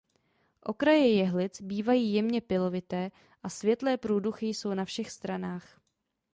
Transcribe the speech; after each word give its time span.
Okraje 0.63 1.11
jehlic 1.13 1.61
bývají 1.61 2.13
jemně 2.13 2.41
pilovité 2.41 3.11
a 3.43 3.49
světlé 3.49 3.97
průduchy 3.97 4.45
jsou 4.45 4.73
na 4.73 4.85
všech 4.85 5.11
stranách. 5.11 5.81